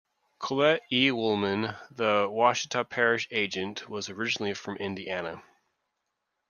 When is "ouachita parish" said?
2.27-3.27